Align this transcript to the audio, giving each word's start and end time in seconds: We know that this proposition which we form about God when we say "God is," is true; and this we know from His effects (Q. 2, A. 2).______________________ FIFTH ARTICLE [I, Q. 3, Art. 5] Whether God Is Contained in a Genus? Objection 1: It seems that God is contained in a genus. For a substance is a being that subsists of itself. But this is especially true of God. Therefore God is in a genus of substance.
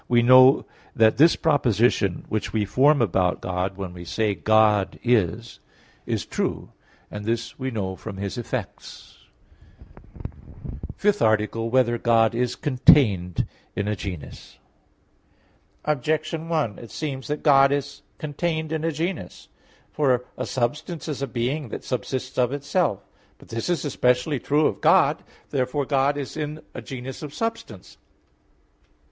We 0.07 0.23
know 0.23 0.65
that 0.95 1.17
this 1.17 1.35
proposition 1.35 2.25
which 2.27 2.51
we 2.51 2.65
form 2.65 3.03
about 3.03 3.39
God 3.39 3.77
when 3.77 3.93
we 3.93 4.03
say 4.03 4.33
"God 4.33 4.97
is," 5.03 5.59
is 6.07 6.25
true; 6.25 6.71
and 7.11 7.23
this 7.23 7.59
we 7.59 7.69
know 7.69 7.95
from 7.95 8.17
His 8.17 8.35
effects 8.35 9.25
(Q. 10.01 10.11
2, 10.23 10.25
A. 10.25 10.71
2).______________________ 10.71 10.75
FIFTH 10.97 11.21
ARTICLE 11.21 11.61
[I, 11.61 11.61
Q. 11.61 11.69
3, 11.69 11.69
Art. 11.69 11.71
5] 11.71 11.73
Whether 11.73 11.97
God 11.99 12.33
Is 12.33 12.55
Contained 12.55 13.45
in 13.75 13.87
a 13.87 13.95
Genus? 13.95 14.57
Objection 15.85 16.49
1: 16.49 16.79
It 16.79 16.89
seems 16.89 17.27
that 17.27 17.43
God 17.43 17.71
is 17.71 18.01
contained 18.17 18.71
in 18.71 18.83
a 18.83 18.91
genus. 18.91 19.49
For 19.91 20.25
a 20.35 20.47
substance 20.47 21.07
is 21.07 21.21
a 21.21 21.27
being 21.27 21.69
that 21.69 21.83
subsists 21.83 22.39
of 22.39 22.51
itself. 22.51 23.05
But 23.37 23.49
this 23.49 23.69
is 23.69 23.85
especially 23.85 24.39
true 24.39 24.65
of 24.65 24.81
God. 24.81 25.23
Therefore 25.51 25.85
God 25.85 26.17
is 26.17 26.35
in 26.35 26.61
a 26.73 26.81
genus 26.81 27.21
of 27.21 27.35
substance. 27.35 27.97